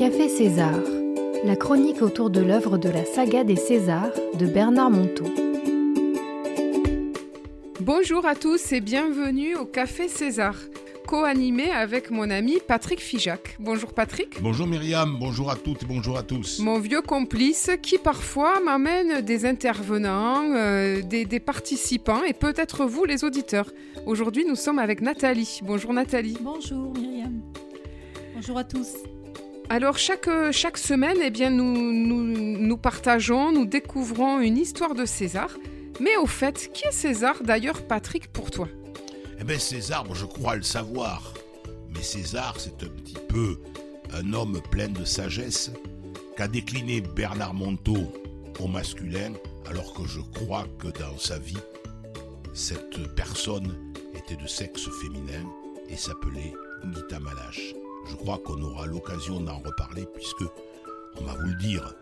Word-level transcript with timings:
Café 0.00 0.30
César, 0.30 0.80
la 1.44 1.56
chronique 1.56 2.00
autour 2.00 2.30
de 2.30 2.40
l'œuvre 2.40 2.78
de 2.78 2.88
la 2.88 3.04
saga 3.04 3.44
des 3.44 3.56
Césars 3.56 4.14
de 4.32 4.46
Bernard 4.46 4.90
Monteau. 4.90 5.26
Bonjour 7.80 8.24
à 8.24 8.34
tous 8.34 8.72
et 8.72 8.80
bienvenue 8.80 9.56
au 9.56 9.66
Café 9.66 10.08
César, 10.08 10.56
co-animé 11.06 11.70
avec 11.70 12.10
mon 12.10 12.30
ami 12.30 12.60
Patrick 12.66 12.98
Fijac. 12.98 13.58
Bonjour 13.60 13.92
Patrick. 13.92 14.40
Bonjour 14.40 14.66
Myriam, 14.66 15.18
bonjour 15.20 15.50
à 15.50 15.56
toutes 15.56 15.82
et 15.82 15.86
bonjour 15.86 16.16
à 16.16 16.22
tous. 16.22 16.60
Mon 16.60 16.78
vieux 16.78 17.02
complice 17.02 17.70
qui 17.82 17.98
parfois 17.98 18.58
m'amène 18.60 19.20
des 19.20 19.44
intervenants, 19.44 20.50
euh, 20.54 21.02
des, 21.02 21.26
des 21.26 21.40
participants 21.40 22.24
et 22.24 22.32
peut-être 22.32 22.86
vous 22.86 23.04
les 23.04 23.22
auditeurs. 23.22 23.70
Aujourd'hui 24.06 24.46
nous 24.46 24.56
sommes 24.56 24.78
avec 24.78 25.02
Nathalie. 25.02 25.60
Bonjour 25.62 25.92
Nathalie. 25.92 26.38
Bonjour 26.40 26.90
Myriam. 26.94 27.42
Bonjour 28.34 28.56
à 28.56 28.64
tous. 28.64 28.94
Alors 29.72 29.98
chaque, 29.98 30.28
chaque 30.50 30.78
semaine, 30.78 31.18
eh 31.22 31.30
bien, 31.30 31.48
nous, 31.48 31.94
nous, 31.94 32.76
partageons, 32.76 33.52
nous 33.52 33.66
découvrons 33.66 34.40
une 34.40 34.56
histoire 34.56 34.96
de 34.96 35.04
César. 35.04 35.48
Mais 36.00 36.16
au 36.16 36.26
fait, 36.26 36.72
qui 36.74 36.88
est 36.88 36.92
César 36.92 37.36
d'ailleurs 37.44 37.86
Patrick 37.86 38.32
pour 38.32 38.50
toi? 38.50 38.66
Eh 39.38 39.44
bien 39.44 39.60
César, 39.60 40.12
je 40.12 40.26
crois 40.26 40.56
le 40.56 40.62
savoir. 40.62 41.34
Mais 41.94 42.02
César, 42.02 42.56
c'est 42.58 42.82
un 42.82 42.88
petit 42.88 43.16
peu 43.28 43.60
un 44.12 44.32
homme 44.32 44.60
plein 44.72 44.88
de 44.88 45.04
sagesse 45.04 45.70
qu'a 46.36 46.48
décliné 46.48 47.00
Bernard 47.00 47.54
Monteau 47.54 48.12
au 48.58 48.66
masculin, 48.66 49.34
alors 49.68 49.94
que 49.94 50.04
je 50.04 50.20
crois 50.20 50.66
que 50.80 50.88
dans 50.88 51.16
sa 51.16 51.38
vie, 51.38 51.62
cette 52.54 53.14
personne 53.14 53.72
était 54.16 54.42
de 54.42 54.48
sexe 54.48 54.88
féminin 55.00 55.48
et 55.88 55.96
s'appelait 55.96 56.54
Ngita 56.84 57.20
Malache. 57.20 57.72
Je 58.10 58.16
crois 58.16 58.38
qu'on 58.38 58.60
aura 58.62 58.86
l'occasion 58.86 59.40
d'en 59.40 59.58
reparler 59.60 60.04
puisque, 60.14 60.42
on 61.20 61.24
va 61.24 61.34
vous 61.34 61.46
le 61.46 61.54
dire, 61.54 61.94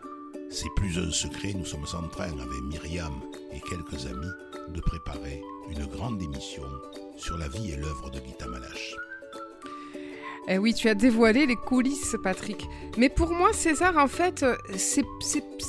c'est 0.50 0.70
plus 0.74 0.98
un 0.98 1.10
secret, 1.10 1.52
nous 1.52 1.66
sommes 1.66 1.84
en 1.92 2.08
train 2.08 2.32
avec 2.38 2.62
Myriam 2.62 3.12
et 3.52 3.60
quelques 3.60 4.06
amis 4.06 4.32
de 4.70 4.80
préparer 4.80 5.42
une 5.68 5.84
grande 5.84 6.22
émission 6.22 6.64
sur 7.16 7.36
la 7.36 7.48
vie 7.48 7.72
et 7.72 7.76
l'œuvre 7.76 8.10
de 8.10 8.20
Malache. 8.48 8.96
Eh 10.50 10.56
oui, 10.56 10.72
tu 10.72 10.88
as 10.88 10.94
dévoilé 10.94 11.44
les 11.44 11.56
coulisses, 11.56 12.16
Patrick. 12.22 12.68
Mais 12.96 13.10
pour 13.10 13.32
moi, 13.32 13.52
César, 13.52 13.98
en 13.98 14.06
fait, 14.06 14.46
c'est 14.76 15.04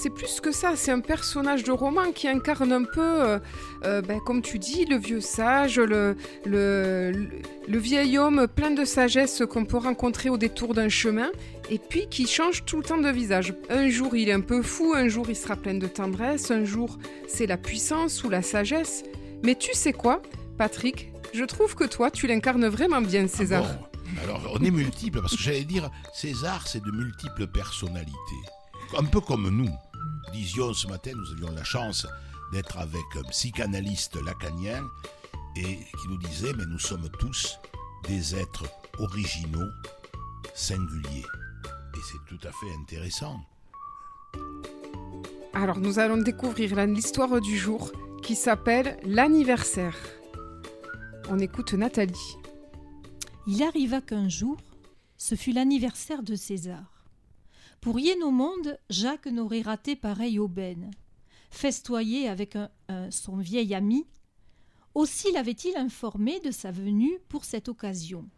plus 0.09 0.39
que 0.39 0.53
ça. 0.53 0.77
C'est 0.77 0.91
un 0.91 1.01
personnage 1.01 1.63
de 1.63 1.71
roman 1.71 2.13
qui 2.13 2.29
incarne 2.29 2.71
un 2.71 2.83
peu, 2.85 3.01
euh, 3.01 3.39
euh, 3.83 4.01
ben, 4.01 4.21
comme 4.25 4.41
tu 4.41 4.57
dis, 4.57 4.85
le 4.85 4.95
vieux 4.95 5.19
sage, 5.19 5.79
le, 5.79 6.15
le, 6.45 7.11
le 7.67 7.77
vieil 7.77 8.17
homme 8.17 8.47
plein 8.47 8.71
de 8.71 8.85
sagesse 8.85 9.43
qu'on 9.49 9.65
peut 9.65 9.77
rencontrer 9.77 10.29
au 10.29 10.37
détour 10.37 10.73
d'un 10.73 10.87
chemin, 10.87 11.29
et 11.69 11.77
puis 11.77 12.07
qui 12.09 12.25
change 12.25 12.63
tout 12.63 12.77
le 12.77 12.83
temps 12.83 12.97
de 12.97 13.09
visage. 13.09 13.53
Un 13.69 13.89
jour, 13.89 14.15
il 14.15 14.29
est 14.29 14.33
un 14.33 14.39
peu 14.39 14.61
fou, 14.61 14.93
un 14.95 15.09
jour, 15.09 15.25
il 15.29 15.35
sera 15.35 15.57
plein 15.57 15.73
de 15.75 15.87
tendresse, 15.87 16.51
un 16.51 16.63
jour, 16.63 16.97
c'est 17.27 17.47
la 17.47 17.57
puissance 17.57 18.23
ou 18.23 18.29
la 18.29 18.41
sagesse. 18.41 19.03
Mais 19.43 19.55
tu 19.55 19.73
sais 19.73 19.93
quoi, 19.93 20.21
Patrick? 20.57 21.11
Je 21.33 21.43
trouve 21.43 21.75
que 21.75 21.83
toi, 21.83 22.09
tu 22.11 22.27
l'incarnes 22.27 22.67
vraiment 22.67 23.01
bien, 23.01 23.27
César. 23.27 23.65
Ah 23.65 23.73
bon? 23.73 23.88
Alors, 24.23 24.41
on 24.53 24.63
est 24.63 24.71
multiples, 24.71 25.21
parce 25.21 25.35
que 25.35 25.41
j'allais 25.41 25.65
dire, 25.65 25.89
César, 26.13 26.67
c'est 26.67 26.83
de 26.83 26.91
multiples 26.91 27.47
personnalités. 27.47 28.41
Un 28.97 29.05
peu 29.05 29.21
comme 29.21 29.49
nous. 29.49 29.69
Disions 30.33 30.73
ce 30.73 30.87
matin, 30.87 31.11
nous 31.15 31.31
avions 31.31 31.51
la 31.51 31.63
chance 31.63 32.07
d'être 32.51 32.77
avec 32.77 33.03
un 33.15 33.23
psychanalyste 33.29 34.17
lacanien 34.23 34.83
et 35.55 35.75
qui 35.75 36.07
nous 36.09 36.17
disait, 36.17 36.53
mais 36.57 36.65
nous 36.65 36.79
sommes 36.79 37.09
tous 37.19 37.59
des 38.07 38.35
êtres 38.35 38.65
originaux, 38.99 39.69
singuliers. 40.53 41.25
Et 41.95 41.99
c'est 42.03 42.25
tout 42.27 42.47
à 42.47 42.51
fait 42.51 42.73
intéressant. 42.81 43.39
Alors, 45.53 45.79
nous 45.79 45.99
allons 45.99 46.17
découvrir 46.17 46.85
l'histoire 46.85 47.41
du 47.41 47.57
jour 47.57 47.91
qui 48.21 48.35
s'appelle 48.35 48.97
l'anniversaire. 49.03 49.95
On 51.29 51.39
écoute 51.39 51.73
Nathalie. 51.73 52.37
Il 53.51 53.63
arriva 53.63 53.99
qu'un 53.99 54.29
jour, 54.29 54.57
ce 55.17 55.33
fut 55.33 55.53
l'anniversaire 55.53 56.21
de 56.21 56.35
César. 56.35 57.07
Pour 57.81 57.95
rien 57.95 58.21
au 58.21 58.29
monde, 58.29 58.77
Jacques 58.91 59.25
n'aurait 59.25 59.63
raté 59.63 59.95
pareille 59.95 60.37
aubaine. 60.37 60.91
Festoyer 61.49 62.29
avec 62.29 62.55
son 63.09 63.37
vieil 63.37 63.73
ami, 63.73 64.05
aussi 64.93 65.31
l'avait-il 65.31 65.75
informé 65.77 66.39
de 66.41 66.51
sa 66.51 66.69
venue 66.69 67.17
pour 67.27 67.43
cette 67.43 67.69
occasion, 67.69 68.29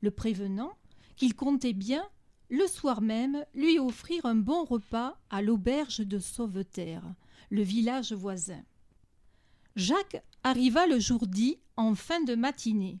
le 0.00 0.12
prévenant 0.12 0.78
qu'il 1.16 1.34
comptait 1.34 1.72
bien, 1.72 2.08
le 2.48 2.68
soir 2.68 3.00
même, 3.00 3.44
lui 3.54 3.80
offrir 3.80 4.26
un 4.26 4.36
bon 4.36 4.62
repas 4.62 5.18
à 5.28 5.42
l'auberge 5.42 6.06
de 6.06 6.20
Sauveterre, 6.20 7.02
le 7.50 7.62
village 7.62 8.12
voisin. 8.12 8.62
Jacques 9.74 10.22
arriva 10.44 10.86
le 10.86 11.00
jour 11.00 11.26
dit 11.26 11.58
en 11.76 11.96
fin 11.96 12.22
de 12.22 12.36
matinée. 12.36 13.00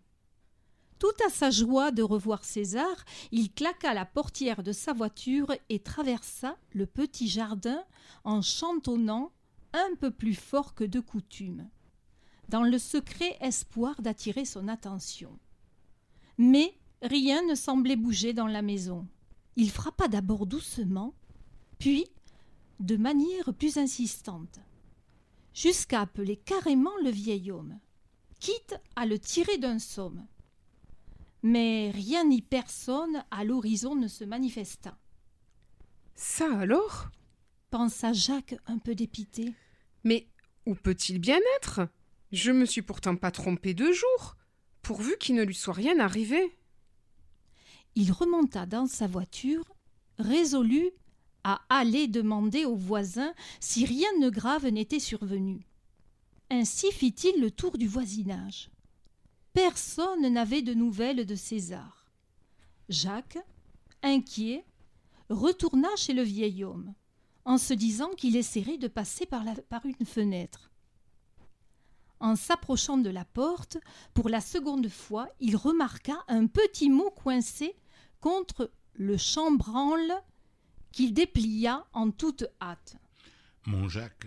Tout 1.02 1.26
à 1.26 1.30
sa 1.30 1.50
joie 1.50 1.90
de 1.90 2.04
revoir 2.04 2.44
César, 2.44 3.04
il 3.32 3.52
claqua 3.52 3.92
la 3.92 4.06
portière 4.06 4.62
de 4.62 4.70
sa 4.70 4.92
voiture 4.92 5.52
et 5.68 5.80
traversa 5.80 6.56
le 6.74 6.86
petit 6.86 7.26
jardin 7.26 7.82
en 8.22 8.40
chantonnant 8.40 9.32
un 9.72 9.96
peu 9.98 10.12
plus 10.12 10.36
fort 10.36 10.76
que 10.76 10.84
de 10.84 11.00
coutume, 11.00 11.68
dans 12.50 12.62
le 12.62 12.78
secret 12.78 13.36
espoir 13.40 14.00
d'attirer 14.00 14.44
son 14.44 14.68
attention. 14.68 15.36
Mais 16.38 16.72
rien 17.02 17.42
ne 17.48 17.56
semblait 17.56 17.96
bouger 17.96 18.32
dans 18.32 18.46
la 18.46 18.62
maison. 18.62 19.08
Il 19.56 19.72
frappa 19.72 20.06
d'abord 20.06 20.46
doucement, 20.46 21.14
puis 21.80 22.06
de 22.78 22.96
manière 22.96 23.52
plus 23.54 23.76
insistante, 23.76 24.60
jusqu'à 25.52 26.02
appeler 26.02 26.36
carrément 26.36 26.96
le 27.02 27.10
vieil 27.10 27.50
homme, 27.50 27.80
quitte 28.38 28.76
à 28.94 29.04
le 29.04 29.18
tirer 29.18 29.58
d'un 29.58 29.80
somme 29.80 30.24
mais 31.42 31.90
rien 31.90 32.24
ni 32.24 32.42
personne 32.42 33.24
à 33.30 33.44
l'horizon 33.44 33.94
ne 33.94 34.08
se 34.08 34.24
manifesta. 34.24 34.96
Ça 36.14 36.58
alors? 36.58 37.10
Pensa 37.70 38.12
Jacques 38.12 38.54
un 38.66 38.78
peu 38.78 38.94
dépité. 38.94 39.52
Mais 40.04 40.28
où 40.66 40.74
peut-il 40.74 41.18
bien 41.18 41.40
être? 41.56 41.88
Je 42.30 42.52
me 42.52 42.64
suis 42.64 42.82
pourtant 42.82 43.16
pas 43.16 43.30
trompé 43.30 43.74
de 43.74 43.92
jour, 43.92 44.36
pourvu 44.82 45.16
qu'il 45.18 45.34
ne 45.34 45.42
lui 45.42 45.54
soit 45.54 45.74
rien 45.74 45.98
arrivé. 45.98 46.56
Il 47.94 48.12
remonta 48.12 48.64
dans 48.66 48.86
sa 48.86 49.06
voiture, 49.06 49.64
résolu 50.18 50.90
à 51.44 51.60
aller 51.68 52.08
demander 52.08 52.64
aux 52.64 52.76
voisins 52.76 53.34
si 53.60 53.84
rien 53.84 54.18
de 54.20 54.30
grave 54.30 54.66
n'était 54.68 55.00
survenu. 55.00 55.66
Ainsi 56.50 56.92
fit-il 56.92 57.40
le 57.40 57.50
tour 57.50 57.76
du 57.78 57.88
voisinage 57.88 58.70
personne 59.52 60.28
n'avait 60.28 60.62
de 60.62 60.74
nouvelles 60.74 61.26
de 61.26 61.34
César. 61.34 62.06
Jacques, 62.88 63.38
inquiet, 64.02 64.64
retourna 65.28 65.88
chez 65.96 66.12
le 66.12 66.22
vieil 66.22 66.64
homme, 66.64 66.94
en 67.44 67.58
se 67.58 67.74
disant 67.74 68.10
qu'il 68.10 68.36
essaierait 68.36 68.78
de 68.78 68.88
passer 68.88 69.26
par, 69.26 69.44
une 69.84 70.06
fenêtre. 70.06 70.70
En 72.20 72.36
s'approchant 72.36 72.98
de 72.98 73.10
la 73.10 73.24
porte, 73.24 73.78
pour 74.14 74.28
la 74.28 74.40
seconde 74.40 74.88
fois, 74.88 75.28
il 75.40 75.56
remarqua 75.56 76.22
un 76.28 76.46
petit 76.46 76.88
mot 76.88 77.10
coincé 77.10 77.74
contre 78.20 78.70
le 78.94 79.16
chambranle 79.16 80.12
qu'il 80.92 81.14
déplia 81.14 81.86
en 81.92 82.10
toute 82.10 82.44
hâte. 82.60 82.96
Mon 83.66 83.88
Jacques, 83.88 84.26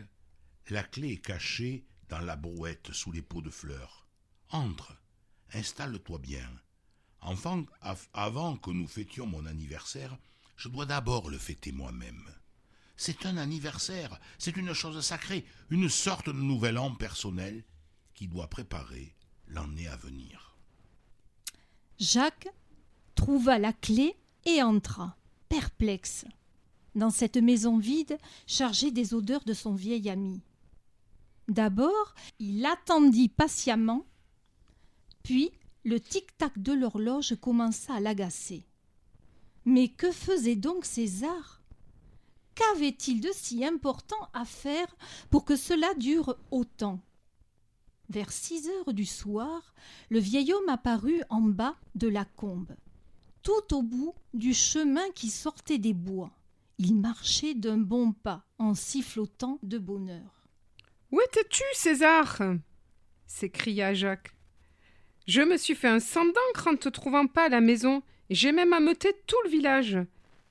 la 0.70 0.84
clé 0.84 1.14
est 1.14 1.26
cachée 1.26 1.86
dans 2.10 2.20
la 2.20 2.36
brouette 2.36 2.92
sous 2.92 3.12
les 3.12 3.22
pots 3.22 3.42
de 3.42 3.50
fleurs. 3.50 4.08
Entre, 4.50 4.98
installe-toi 5.56 6.20
bien. 6.20 6.50
Enfin, 7.22 7.66
avant 8.14 8.56
que 8.58 8.70
nous 8.70 8.88
fêtions 8.88 9.26
mon 9.26 9.46
anniversaire, 9.46 10.16
je 10.58 10.70
dois 10.70 10.86
d'abord 10.86 11.30
le 11.30 11.38
fêter 11.38 11.72
moi-même. 11.72 12.24
C'est 12.98 13.26
un 13.26 13.38
anniversaire, 13.38 14.20
c'est 14.38 14.56
une 14.56 14.74
chose 14.74 15.04
sacrée, 15.04 15.46
une 15.70 15.90
sorte 15.90 16.28
de 16.28 16.34
nouvel 16.34 16.78
an 16.78 16.94
personnel 16.94 17.64
qui 18.14 18.28
doit 18.28 18.48
préparer 18.48 19.16
l'année 19.48 19.88
à 19.88 19.98
venir. 19.98 20.56
Jacques 22.00 22.48
trouva 23.16 23.60
la 23.60 23.74
clé 23.74 24.16
et 24.46 24.62
entra, 24.62 25.18
perplexe, 25.50 26.26
dans 26.94 27.10
cette 27.10 27.38
maison 27.38 27.78
vide 27.78 28.18
chargée 28.48 28.92
des 28.92 29.14
odeurs 29.14 29.44
de 29.44 29.54
son 29.54 29.74
vieil 29.74 30.10
ami. 30.10 30.42
D'abord, 31.48 32.16
il 32.40 32.66
attendit 32.66 33.30
patiemment 33.30 34.06
puis 35.26 35.52
le 35.84 36.00
tic-tac 36.00 36.60
de 36.60 36.72
l'horloge 36.72 37.36
commença 37.42 37.96
à 37.96 38.00
l'agacer. 38.00 38.64
Mais 39.66 39.88
que 39.88 40.12
faisait 40.12 40.56
donc 40.56 40.86
César 40.86 41.64
Qu'avait-il 42.54 43.22
de 43.22 43.32
si 43.34 43.66
important 43.66 44.30
à 44.34 44.46
faire 44.46 44.96
pour 45.32 45.44
que 45.44 45.56
cela 45.56 45.94
dure 45.96 46.38
autant? 46.52 47.02
Vers 48.08 48.32
six 48.32 48.70
heures 48.70 48.94
du 48.94 49.06
soir, 49.06 49.74
le 50.10 50.20
vieil 50.20 50.54
homme 50.54 50.70
apparut 50.70 51.24
en 51.32 51.42
bas 51.42 51.76
de 51.96 52.08
la 52.08 52.24
combe. 52.24 52.76
tout 53.42 53.76
au 53.76 53.82
bout 53.82 54.14
du 54.34 54.54
chemin 54.54 55.10
qui 55.16 55.30
sortait 55.30 55.80
des 55.80 55.94
bois. 55.94 56.32
Il 56.78 56.96
marchait 56.96 57.56
d'un 57.56 57.78
bon 57.78 58.12
pas, 58.12 58.46
en 58.60 58.76
sifflotant 58.76 59.60
de 59.64 59.80
bonheur. 59.80 60.48
Où 61.12 61.20
étais-tu, 61.20 61.64
César? 61.74 62.42
s'écria 63.26 63.94
Jacques. 63.94 64.35
Je 65.28 65.42
me 65.42 65.58
suis 65.58 65.76
fait 65.76 65.88
un 65.88 66.00
sang 66.00 66.26
d'encre 66.26 66.68
en 66.68 66.74
ne 66.74 66.78
te 66.78 66.90
trouvant 66.90 67.28
pas 67.28 67.46
à 67.46 67.50
la 67.50 67.62
maison, 67.62 68.04
et 68.30 68.36
j'ai 68.36 68.52
même 68.52 68.74
ameuté 68.74 69.14
tout 69.26 69.38
le 69.44 69.50
village. 69.50 69.98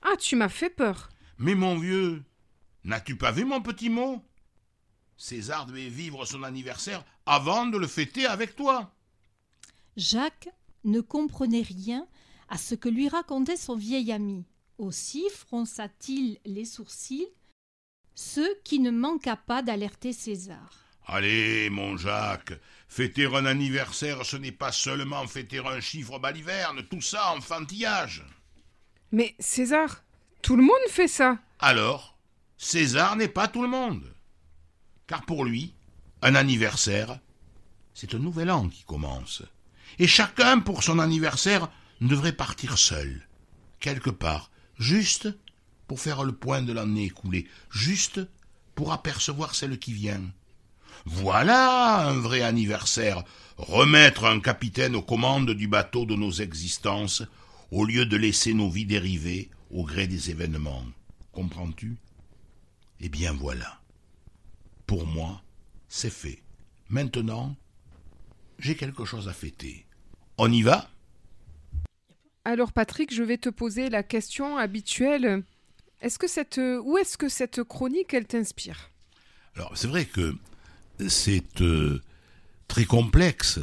Ah, 0.03 0.17
tu 0.19 0.37
m'as 0.37 0.49
fait 0.49 0.71
peur. 0.71 1.11
Mais 1.39 1.55
mon 1.55 1.79
vieux, 1.79 2.23
n'as-tu 2.85 3.17
pas 3.17 3.33
vu 3.33 3.45
mon 3.45 3.63
petit 3.63 3.89
mot? 3.89 4.23
César 5.17 5.67
devait 5.67 5.89
vivre 5.89 6.25
son 6.25 6.43
anniversaire 6.43 7.05
avant 7.25 7.67
de 7.67 7.79
le 7.79 7.87
fêter 7.87 8.27
avec 8.27 8.57
toi. 8.57 8.93
Jacques 9.97 10.49
ne 10.83 11.01
comprenait 11.01 11.63
rien 11.63 12.07
à 12.49 12.59
ce 12.59 12.75
que 12.75 12.89
lui 12.89 13.09
racontait 13.09 13.57
son 13.57 13.77
vieil 13.77 14.13
ami. 14.13 14.45
Aussi 14.79 15.25
fronça-t-il 15.31 16.39
les 16.45 16.65
sourcils, 16.65 17.29
ce 18.17 18.61
qui 18.63 18.81
ne 18.81 18.91
manqua 18.91 19.37
pas 19.37 19.63
d'alerter 19.63 20.13
César. 20.13 20.84
Allez, 21.07 21.69
mon 21.71 21.97
Jacques, 21.97 22.55
fêter 22.89 23.27
un 23.27 23.47
anniversaire, 23.47 24.25
ce 24.25 24.37
n'est 24.37 24.53
pas 24.53 24.73
seulement 24.73 25.27
fêter 25.27 25.59
un 25.59 25.81
chiffre 25.81 26.19
baliverne, 26.19 26.83
tout 26.89 27.03
ça 27.03 27.33
enfantillage. 27.33 28.25
Mais 29.13 29.35
César, 29.39 30.03
tout 30.43 30.57
le 30.57 30.63
monde 30.63 30.75
fait 30.89 31.09
ça. 31.09 31.39
Alors, 31.59 32.17
César 32.57 33.17
n'est 33.17 33.29
pas 33.29 33.49
tout 33.49 33.63
le 33.63 33.69
monde. 33.69 34.15
Car 35.07 35.27
pour 35.27 35.45
lui, 35.45 35.75
un 36.23 36.35
anniversaire, 36.35 37.19
c'est 37.93 38.15
un 38.15 38.19
nouvel 38.19 38.51
an 38.51 38.69
qui 38.69 38.85
commence. 38.85 39.43
Et 39.99 40.07
chacun, 40.07 40.61
pour 40.61 40.83
son 40.83 40.99
anniversaire, 40.99 41.69
devrait 42.01 42.33
partir 42.33 42.79
seul, 42.79 43.29
quelque 43.79 44.11
part, 44.11 44.51
juste 44.79 45.29
pour 45.87 46.01
faire 46.01 46.25
le 46.25 46.33
point 46.33 46.63
de 46.63 46.73
l'année 46.73 47.05
écoulée, 47.05 47.47
juste 47.71 48.21
pour 48.75 48.93
apercevoir 48.93 49.55
celle 49.55 49.79
qui 49.79 49.93
vient. 49.93 50.23
Voilà 51.05 52.07
un 52.09 52.19
vrai 52.19 52.43
anniversaire, 52.43 53.25
remettre 53.57 54.25
un 54.25 54.41
capitaine 54.41 54.97
aux 54.97 55.03
commandes 55.03 55.51
du 55.51 55.69
bateau 55.69 56.07
de 56.07 56.15
nos 56.15 56.31
existences, 56.31 57.23
au 57.71 57.85
lieu 57.85 58.07
de 58.07 58.17
laisser 58.17 58.55
nos 58.55 58.71
vies 58.71 58.87
dériver 58.87 59.51
au 59.71 59.85
gré 59.85 60.07
des 60.07 60.31
événements. 60.31 60.85
Comprends-tu? 61.33 61.97
Eh 63.01 63.09
bien 63.09 63.33
voilà. 63.33 63.81
Pour 64.87 65.07
moi, 65.07 65.43
c'est 65.89 66.13
fait. 66.13 66.43
Maintenant, 66.89 67.57
j'ai 68.59 68.77
quelque 68.77 69.05
chose 69.05 69.29
à 69.29 69.33
fêter. 69.33 69.87
On 70.39 70.51
y 70.51 70.63
va? 70.63 70.89
Alors 72.45 72.73
Patrick, 72.73 73.13
je 73.13 73.23
vais 73.23 73.39
te 73.39 73.49
poser 73.49 73.89
la 73.89 74.03
question 74.03 74.57
habituelle. 74.57 75.43
Est-ce 76.01 76.19
que 76.19 76.29
cette 76.29 76.61
où 76.61 76.99
est-ce 76.99 77.17
que 77.17 77.29
cette 77.29 77.63
chronique 77.63 78.13
elle 78.13 78.27
t'inspire? 78.27 78.91
Alors 79.57 79.77
c'est 79.77 79.89
vrai 79.89 80.05
que 80.05 80.37
c'est 81.09 81.61
euh, 81.61 82.01
très 82.69 82.85
complexe 82.85 83.61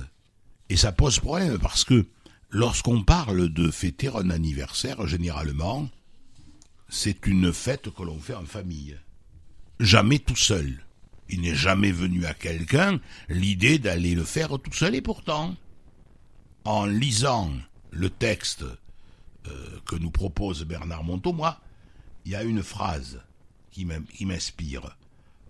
et 0.69 0.77
ça 0.77 0.91
pose 0.91 1.19
problème 1.19 1.57
parce 1.59 1.83
que 1.83 2.05
lorsqu'on 2.49 3.03
parle 3.03 3.49
de 3.49 3.71
fêter 3.71 4.09
un 4.09 4.29
anniversaire, 4.29 5.07
généralement, 5.07 5.89
c'est 6.89 7.25
une 7.27 7.53
fête 7.53 7.89
que 7.89 8.03
l'on 8.03 8.19
fait 8.19 8.35
en 8.35 8.45
famille. 8.45 8.97
Jamais 9.79 10.19
tout 10.19 10.35
seul. 10.35 10.83
Il 11.29 11.41
n'est 11.41 11.55
jamais 11.55 11.91
venu 11.91 12.25
à 12.25 12.33
quelqu'un 12.33 12.99
l'idée 13.29 13.79
d'aller 13.79 14.15
le 14.15 14.25
faire 14.25 14.59
tout 14.59 14.73
seul 14.73 14.95
et 14.95 15.01
pourtant, 15.01 15.55
en 16.65 16.85
lisant 16.85 17.51
le 17.91 18.09
texte 18.09 18.63
euh, 19.47 19.79
que 19.85 19.95
nous 19.95 20.11
propose 20.11 20.65
Bernard 20.65 21.03
Monteau, 21.03 21.33
moi, 21.33 21.61
il 22.25 22.31
y 22.31 22.35
a 22.35 22.43
une 22.43 22.63
phrase 22.63 23.21
qui 23.71 23.85
m'inspire. 24.25 24.97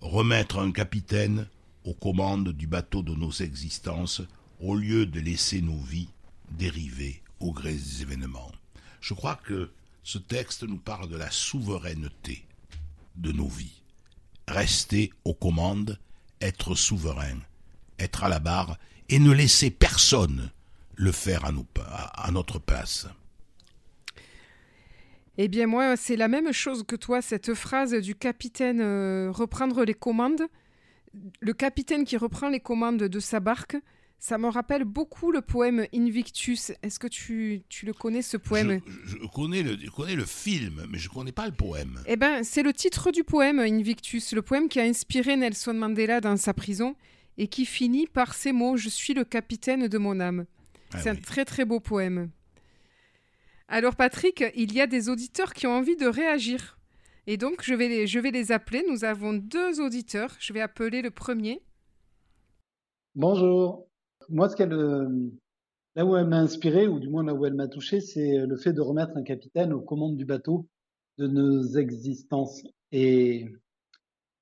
Remettre 0.00 0.58
un 0.58 0.72
capitaine 0.72 1.48
aux 1.84 1.94
commandes 1.94 2.50
du 2.50 2.66
bateau 2.66 3.02
de 3.02 3.14
nos 3.14 3.30
existences 3.30 4.22
au 4.60 4.76
lieu 4.76 5.06
de 5.06 5.20
laisser 5.20 5.60
nos 5.60 5.78
vies 5.78 6.08
dériver 6.50 7.22
au 7.40 7.52
gré 7.52 7.72
des 7.72 8.02
événements. 8.02 8.52
Je 9.00 9.14
crois 9.14 9.36
que 9.36 9.70
ce 10.04 10.18
texte 10.18 10.62
nous 10.62 10.78
parle 10.78 11.08
de 11.08 11.16
la 11.16 11.30
souveraineté 11.30 12.44
de 13.16 13.32
nos 13.32 13.48
vies. 13.48 13.82
Rester 14.48 15.12
aux 15.24 15.34
commandes, 15.34 15.98
être 16.40 16.74
souverain, 16.74 17.38
être 17.98 18.24
à 18.24 18.28
la 18.28 18.38
barre 18.38 18.78
et 19.08 19.18
ne 19.18 19.30
laisser 19.30 19.70
personne 19.70 20.50
le 20.94 21.12
faire 21.12 21.44
à, 21.44 22.30
notre 22.30 22.58
place. 22.58 23.06
Eh 25.38 25.48
bien 25.48 25.66
moi, 25.66 25.96
c'est 25.96 26.16
la 26.16 26.28
même 26.28 26.52
chose 26.52 26.84
que 26.86 26.96
toi, 26.96 27.22
cette 27.22 27.54
phrase 27.54 27.94
du 27.94 28.14
capitaine 28.14 28.80
euh, 28.80 29.30
reprendre 29.32 29.84
les 29.84 29.94
commandes 29.94 30.42
le 31.40 31.52
capitaine 31.52 32.04
qui 32.04 32.16
reprend 32.16 32.48
les 32.48 32.60
commandes 32.60 32.98
de 33.02 33.20
sa 33.20 33.40
barque, 33.40 33.76
ça 34.18 34.38
me 34.38 34.46
rappelle 34.46 34.84
beaucoup 34.84 35.32
le 35.32 35.40
poème 35.40 35.84
Invictus. 35.92 36.70
Est-ce 36.82 37.00
que 37.00 37.08
tu, 37.08 37.64
le 37.82 37.92
connais, 37.92 38.22
ce 38.22 38.36
poème? 38.36 38.80
Je, 39.04 39.16
connais 39.26 39.64
le, 39.64 39.76
connais 39.90 40.14
le 40.14 40.24
film, 40.24 40.86
mais 40.88 40.98
je 40.98 41.08
ne 41.08 41.14
connais 41.14 41.32
pas 41.32 41.46
le 41.46 41.52
poème. 41.52 42.00
Eh 42.06 42.14
bien, 42.14 42.44
c'est 42.44 42.62
le 42.62 42.72
titre 42.72 43.10
du 43.10 43.24
poème 43.24 43.58
Invictus, 43.58 44.32
le 44.32 44.42
poème 44.42 44.68
qui 44.68 44.78
a 44.78 44.84
inspiré 44.84 45.36
Nelson 45.36 45.74
Mandela 45.74 46.20
dans 46.20 46.36
sa 46.36 46.54
prison 46.54 46.94
et 47.36 47.48
qui 47.48 47.66
finit 47.66 48.06
par 48.06 48.34
ces 48.34 48.52
mots 48.52 48.76
Je 48.76 48.88
suis 48.88 49.12
le 49.12 49.24
capitaine 49.24 49.88
de 49.88 49.98
mon 49.98 50.20
âme. 50.20 50.46
Ah 50.92 51.00
c'est 51.00 51.10
un 51.10 51.16
très 51.16 51.44
très 51.44 51.64
beau 51.64 51.80
poème. 51.80 52.30
Alors 53.66 53.96
Patrick, 53.96 54.44
il 54.54 54.72
y 54.72 54.80
a 54.80 54.86
des 54.86 55.08
auditeurs 55.08 55.52
qui 55.52 55.66
ont 55.66 55.76
envie 55.76 55.96
de 55.96 56.06
réagir. 56.06 56.78
Et 57.26 57.36
donc, 57.36 57.62
je 57.62 57.74
vais, 57.74 57.88
les, 57.88 58.06
je 58.06 58.18
vais 58.18 58.32
les 58.32 58.50
appeler. 58.50 58.84
Nous 58.88 59.04
avons 59.04 59.32
deux 59.32 59.80
auditeurs. 59.80 60.34
Je 60.40 60.52
vais 60.52 60.60
appeler 60.60 61.02
le 61.02 61.10
premier. 61.10 61.62
Bonjour. 63.14 63.86
Moi, 64.28 64.48
ce 64.48 64.56
qu'elle, 64.56 64.72
euh, 64.72 65.08
là 65.94 66.04
où 66.04 66.16
elle 66.16 66.26
m'a 66.26 66.40
inspiré, 66.40 66.88
ou 66.88 66.98
du 66.98 67.08
moins 67.08 67.22
là 67.22 67.34
où 67.34 67.46
elle 67.46 67.54
m'a 67.54 67.68
touché, 67.68 68.00
c'est 68.00 68.38
le 68.46 68.56
fait 68.56 68.72
de 68.72 68.80
remettre 68.80 69.16
un 69.16 69.22
capitaine 69.22 69.72
aux 69.72 69.80
commandes 69.80 70.16
du 70.16 70.24
bateau 70.24 70.66
de 71.18 71.28
nos 71.28 71.62
existences. 71.62 72.62
Et, 72.90 73.46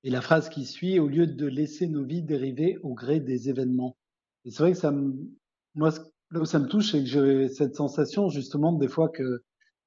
et 0.03 0.09
la 0.09 0.21
phrase 0.21 0.49
qui 0.49 0.65
suit, 0.65 0.99
au 0.99 1.07
lieu 1.07 1.27
de 1.27 1.45
laisser 1.45 1.87
nos 1.87 2.03
vies 2.03 2.23
dériver 2.23 2.77
au 2.81 2.95
gré 2.95 3.19
des 3.19 3.49
événements. 3.49 3.95
Et 4.45 4.51
c'est 4.51 4.63
vrai 4.63 4.71
que 4.71 4.77
ça 4.77 4.91
me, 4.91 5.13
moi, 5.75 5.91
là 6.31 6.39
où 6.39 6.45
ça 6.45 6.57
me 6.57 6.67
touche, 6.67 6.91
c'est 6.91 6.99
que 6.99 7.05
j'ai 7.05 7.47
cette 7.49 7.75
sensation, 7.75 8.29
justement, 8.29 8.73
des 8.73 8.87
fois 8.87 9.09
que 9.09 9.43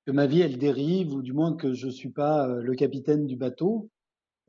que 0.06 0.12
ma 0.12 0.26
vie 0.26 0.40
elle 0.40 0.58
dérive 0.58 1.14
ou 1.14 1.22
du 1.22 1.32
moins 1.32 1.56
que 1.56 1.72
je 1.72 1.88
suis 1.88 2.10
pas 2.10 2.48
euh, 2.48 2.62
le 2.62 2.74
capitaine 2.74 3.26
du 3.26 3.36
bateau. 3.36 3.90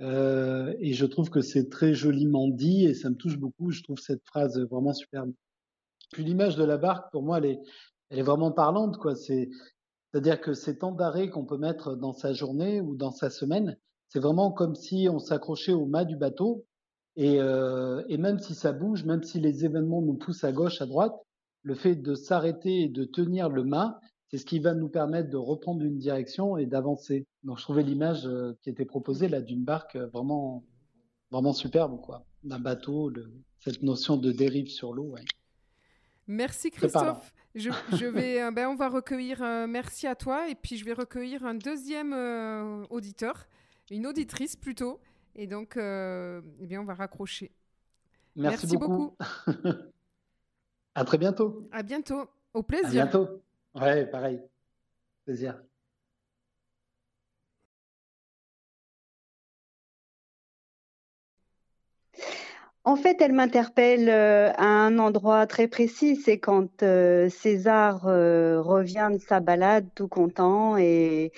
Euh, 0.01 0.75
et 0.79 0.93
je 0.93 1.05
trouve 1.05 1.29
que 1.29 1.41
c'est 1.41 1.69
très 1.69 1.93
joliment 1.93 2.49
dit 2.49 2.85
et 2.85 2.93
ça 2.93 3.09
me 3.09 3.15
touche 3.15 3.37
beaucoup. 3.37 3.71
Je 3.71 3.83
trouve 3.83 3.99
cette 3.99 4.23
phrase 4.25 4.59
vraiment 4.69 4.93
superbe. 4.93 5.31
Puis 6.11 6.23
l'image 6.23 6.55
de 6.55 6.63
la 6.63 6.77
barque, 6.77 7.11
pour 7.11 7.23
moi, 7.23 7.37
elle 7.37 7.45
est, 7.45 7.59
elle 8.09 8.19
est 8.19 8.23
vraiment 8.23 8.51
parlante. 8.51 8.97
quoi. 8.97 9.15
C'est, 9.15 9.49
c'est-à-dire 10.11 10.41
que 10.41 10.53
ces 10.53 10.77
temps 10.77 10.91
d'arrêt 10.91 11.29
qu'on 11.29 11.45
peut 11.45 11.57
mettre 11.57 11.95
dans 11.95 12.13
sa 12.13 12.33
journée 12.33 12.81
ou 12.81 12.95
dans 12.95 13.11
sa 13.11 13.29
semaine, 13.29 13.77
c'est 14.09 14.19
vraiment 14.19 14.51
comme 14.51 14.75
si 14.75 15.07
on 15.09 15.19
s'accrochait 15.19 15.73
au 15.73 15.85
mât 15.85 16.05
du 16.05 16.15
bateau. 16.17 16.65
Et, 17.15 17.39
euh, 17.39 18.03
et 18.09 18.17
même 18.17 18.39
si 18.39 18.53
ça 18.53 18.73
bouge, 18.73 19.05
même 19.05 19.23
si 19.23 19.39
les 19.39 19.63
événements 19.63 20.01
nous 20.01 20.15
poussent 20.15 20.43
à 20.43 20.51
gauche, 20.51 20.81
à 20.81 20.85
droite, 20.85 21.15
le 21.63 21.75
fait 21.75 21.95
de 21.95 22.13
s'arrêter 22.13 22.83
et 22.83 22.89
de 22.89 23.05
tenir 23.05 23.49
le 23.49 23.63
mât, 23.63 23.99
c'est 24.35 24.41
ce 24.41 24.45
qui 24.45 24.59
va 24.59 24.73
nous 24.73 24.89
permettre 24.89 25.29
de 25.29 25.37
reprendre 25.37 25.81
une 25.85 25.97
direction 25.97 26.57
et 26.57 26.65
d'avancer. 26.65 27.25
Donc 27.43 27.57
je 27.57 27.63
trouvais 27.63 27.83
l'image 27.83 28.27
euh, 28.27 28.51
qui 28.61 28.69
était 28.69 28.83
proposée 28.83 29.29
là 29.29 29.39
d'une 29.39 29.63
barque 29.63 29.95
euh, 29.95 30.07
vraiment 30.07 30.65
vraiment 31.31 31.53
superbe 31.53 32.01
quoi, 32.01 32.25
d'un 32.43 32.59
bateau, 32.59 33.13
cette 33.59 33.81
notion 33.81 34.17
de 34.17 34.33
dérive 34.33 34.67
sur 34.67 34.93
l'eau. 34.93 35.15
Merci 36.27 36.69
Christophe. 36.69 37.33
Je, 37.55 37.69
vais, 38.05 38.41
euh, 38.41 38.51
ben, 38.51 38.67
on 38.67 38.75
va 38.75 38.89
recueillir. 38.89 39.39
merci 39.69 40.05
à 40.05 40.15
toi 40.15 40.49
et 40.49 40.55
puis 40.55 40.75
je 40.75 40.83
vais 40.83 40.91
recueillir 40.91 41.45
un 41.45 41.55
deuxième 41.55 42.13
auditeur, 42.89 43.47
une 43.89 44.05
auditrice 44.05 44.57
plutôt. 44.57 44.99
Et 45.37 45.47
donc, 45.47 45.77
eh 45.77 46.41
bien, 46.65 46.81
on 46.81 46.85
va 46.85 46.93
raccrocher. 46.93 47.51
Merci, 48.35 48.75
beaucoup. 48.75 49.15
à 50.95 51.05
très 51.05 51.17
bientôt. 51.17 51.69
À 51.71 51.83
bientôt. 51.83 52.29
Au 52.53 52.63
plaisir. 52.63 53.03
À 53.03 53.05
bientôt. 53.05 53.41
Ouais, 53.75 54.05
pareil. 54.07 54.41
Plaisir. 55.25 55.63
En 62.83 62.95
fait, 62.95 63.19
elle 63.21 63.33
m'interpelle 63.33 64.09
euh, 64.09 64.51
à 64.57 64.65
un 64.65 64.99
endroit 64.99 65.47
très 65.47 65.67
précis, 65.67 66.15
c'est 66.17 66.39
quand 66.39 66.83
euh, 66.83 67.29
César 67.29 68.05
euh, 68.07 68.61
revient 68.61 69.09
de 69.11 69.17
sa 69.17 69.39
balade 69.39 69.87
tout 69.95 70.07
content 70.07 70.77
et, 70.77 71.31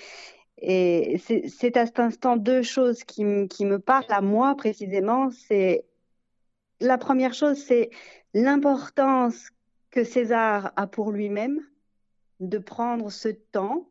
c'est 0.60 1.76
à 1.76 1.86
cet 1.86 1.98
instant 2.00 2.36
deux 2.36 2.62
choses 2.62 3.04
qui, 3.04 3.48
qui 3.48 3.64
me 3.64 3.78
parlent 3.78 4.04
à 4.10 4.20
moi 4.20 4.56
précisément. 4.56 5.30
C'est 5.30 5.84
la 6.80 6.98
première 6.98 7.34
chose, 7.34 7.56
c'est 7.58 7.90
l'importance 8.34 9.50
que 9.90 10.04
César 10.04 10.72
a 10.76 10.86
pour 10.86 11.12
lui-même 11.12 11.60
de 12.40 12.58
prendre 12.58 13.10
ce 13.10 13.28
temps. 13.28 13.90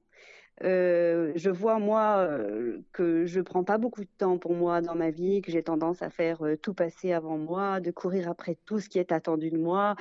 Euh, 0.64 1.34
je 1.36 1.52
vois 1.52 1.78
moi 1.78 2.18
euh, 2.18 2.82
que 2.92 3.28
je 3.28 3.42
prends 3.42 3.64
pas 3.64 3.78
beaucoup 3.78 4.02
de 4.04 4.10
temps 4.18 4.40
pour 4.40 4.56
moi 4.56 4.82
dans 4.82 4.96
ma 4.96 5.12
vie, 5.12 5.42
que 5.42 5.52
j'ai 5.52 5.62
tendance 5.62 6.02
à 6.02 6.10
faire 6.10 6.44
euh, 6.44 6.58
tout 6.58 6.74
passer 6.74 7.14
avant 7.14 7.38
moi, 7.38 7.80
de 7.80 7.92
courir 7.92 8.28
après 8.30 8.56
tout 8.66 8.80
ce 8.80 8.90
qui 8.90 8.98
est 8.98 9.12
attendu 9.12 9.52
de 9.52 9.58
moi, 9.58 9.96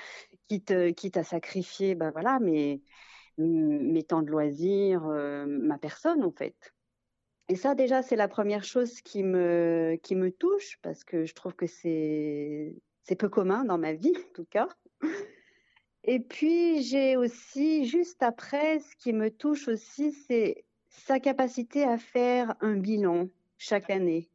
quitte, 0.49 0.71
à 1.17 1.25
sacrifier, 1.25 1.95
ben 1.95 2.11
voilà, 2.11 2.39
mes, 2.41 2.83
mes 3.37 4.03
temps 4.03 4.23
de 4.23 4.31
loisirs, 4.31 5.03
ma 5.47 5.79
personne 5.79 6.25
en 6.25 6.33
fait. 6.33 6.73
Et 7.49 7.55
ça 7.57 7.75
déjà 7.75 8.03
c'est 8.03 8.17
la 8.17 8.29
première 8.29 8.65
chose 8.65 9.01
qui 9.03 9.23
me 9.23 9.97
qui 10.03 10.17
me 10.17 10.33
touche 10.33 10.79
parce 10.83 11.05
que 11.05 11.27
je 11.27 11.35
trouve 11.35 11.55
que 11.55 11.67
c'est 11.67 12.75
c'est 13.03 13.15
peu 13.15 13.29
commun 13.29 13.65
dans 13.65 13.79
ma 13.79 13.93
vie 13.93 14.15
en 14.17 14.33
tout 14.35 14.47
cas. 14.47 14.69
Et 16.07 16.21
puis, 16.21 16.83
j'ai 16.83 17.17
aussi, 17.17 17.85
juste 17.85 18.23
après, 18.23 18.79
ce 18.79 18.95
qui 18.97 19.13
me 19.13 19.29
touche 19.29 19.67
aussi, 19.67 20.13
c'est 20.13 20.65
sa 20.89 21.19
capacité 21.19 21.83
à 21.83 21.99
faire 21.99 22.55
un 22.61 22.77
bilan 22.77 23.29
chaque 23.59 23.91
année. 23.91 24.29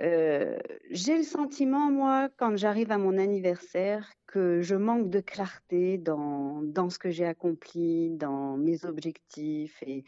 Euh, 0.00 0.56
j'ai 0.90 1.16
le 1.16 1.24
sentiment, 1.24 1.90
moi, 1.90 2.28
quand 2.36 2.56
j'arrive 2.56 2.92
à 2.92 2.98
mon 2.98 3.18
anniversaire, 3.18 4.08
que 4.26 4.60
je 4.62 4.76
manque 4.76 5.10
de 5.10 5.20
clarté 5.20 5.98
dans, 5.98 6.62
dans 6.62 6.88
ce 6.88 7.00
que 7.00 7.10
j'ai 7.10 7.26
accompli, 7.26 8.10
dans 8.10 8.56
mes 8.56 8.84
objectifs. 8.84 9.82
Et 9.84 10.04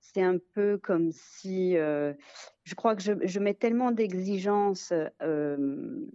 c'est 0.00 0.22
un 0.22 0.36
peu 0.54 0.78
comme 0.78 1.12
si, 1.12 1.78
euh, 1.78 2.12
je 2.64 2.74
crois 2.74 2.94
que 2.94 3.02
je, 3.02 3.38
mets 3.38 3.54
tellement 3.54 3.90
d'exigences 3.90 4.92
euh, 5.22 6.06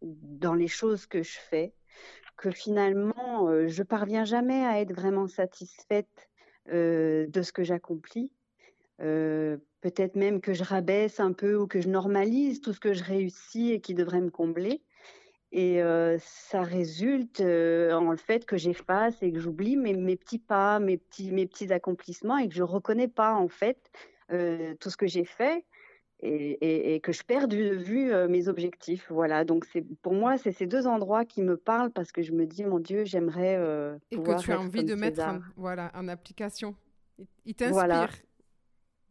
dans 0.00 0.54
les 0.54 0.68
choses 0.68 1.06
que 1.06 1.22
je 1.22 1.38
fais 1.38 1.72
que 2.36 2.50
finalement, 2.50 3.48
euh, 3.48 3.68
je 3.68 3.82
parviens 3.82 4.24
jamais 4.24 4.64
à 4.64 4.80
être 4.80 4.92
vraiment 4.92 5.28
satisfaite 5.28 6.28
euh, 6.72 7.26
de 7.28 7.42
ce 7.42 7.52
que 7.52 7.62
j'accomplis. 7.62 8.32
Euh, 9.00 9.56
peut-être 9.80 10.16
même 10.16 10.40
que 10.40 10.52
je 10.52 10.64
rabaisse 10.64 11.20
un 11.20 11.32
peu 11.32 11.56
ou 11.56 11.66
que 11.66 11.80
je 11.80 11.88
normalise 11.88 12.60
tout 12.60 12.72
ce 12.72 12.80
que 12.80 12.94
je 12.94 13.04
réussis 13.04 13.72
et 13.72 13.80
qui 13.80 13.94
devrait 13.94 14.20
me 14.20 14.30
combler. 14.30 14.82
Et 15.54 15.82
ça 16.18 16.62
résulte 16.62 17.42
en 17.42 18.10
le 18.10 18.16
fait 18.16 18.46
que 18.46 18.56
j'efface 18.56 19.22
et 19.22 19.30
que 19.30 19.38
j'oublie 19.38 19.76
mes, 19.76 20.16
petits 20.16 20.38
pas, 20.38 20.78
mes 20.78 20.96
petits, 20.96 21.30
mes 21.30 21.46
petits 21.46 21.70
accomplissements 21.74 22.38
et 22.38 22.48
que 22.48 22.54
je 22.54 22.62
reconnais 22.62 23.08
pas 23.08 23.34
en 23.34 23.48
fait 23.48 23.90
tout 24.30 24.88
ce 24.88 24.96
que 24.96 25.06
j'ai 25.06 25.26
fait 25.26 25.66
et, 26.22 27.00
que 27.02 27.12
je 27.12 27.22
perds 27.22 27.48
de 27.48 27.56
vue 27.56 28.12
mes 28.28 28.48
objectifs. 28.48 29.06
Voilà, 29.10 29.44
donc 29.44 29.64
c'est 29.64 29.82
pour 30.02 30.14
moi, 30.14 30.38
c'est 30.38 30.52
ces 30.52 30.66
deux 30.66 30.86
endroits 30.86 31.24
qui 31.24 31.42
me 31.42 31.56
parlent 31.56 31.90
parce 31.90 32.12
que 32.12 32.22
je 32.22 32.32
me 32.32 32.46
dis, 32.46 32.64
mon 32.64 32.78
Dieu, 32.78 33.04
j'aimerais. 33.04 33.56
Euh, 33.58 33.96
et 34.10 34.16
que 34.16 34.40
tu 34.40 34.52
as 34.52 34.60
envie 34.60 34.84
de 34.84 34.94
mettre 34.94 35.22
en, 35.22 35.40
voilà, 35.56 35.90
en 35.94 36.08
application. 36.08 36.74
Il 37.44 37.54
t'inspire. 37.54 38.08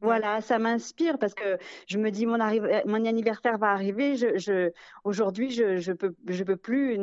Voilà. 0.02 0.42
ça 0.42 0.58
m'inspire 0.58 1.20
parce 1.20 1.36
que 1.36 1.58
je 1.88 1.98
me 1.98 2.10
dis 2.10 2.26
mon, 2.26 2.38
mon 2.38 3.06
anniversaire 3.06 3.58
va 3.58 3.72
arriver. 3.72 4.16
Je, 4.16 4.38
je 4.38 4.72
aujourd'hui, 5.04 5.52
je, 5.52 5.78
je 5.78 5.92
peux 5.92 6.16
je 6.28 6.44
peux 6.44 6.58
plus 6.58 6.98